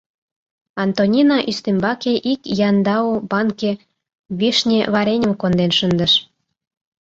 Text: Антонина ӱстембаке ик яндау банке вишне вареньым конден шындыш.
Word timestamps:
Антонина 0.83 1.37
ӱстембаке 1.51 2.13
ик 2.31 2.41
яндау 2.67 3.07
банке 3.31 3.71
вишне 4.39 4.79
вареньым 4.93 5.33
конден 5.41 5.71
шындыш. 5.77 6.13